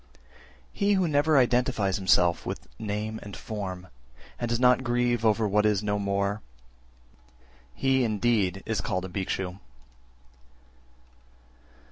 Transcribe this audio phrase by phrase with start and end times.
[0.73, 0.73] 367.
[0.89, 3.85] He who never identifies himself with name and form,
[4.39, 6.41] and does not grieve over what is no more,
[7.75, 9.59] he indeed is called a Bhikshu.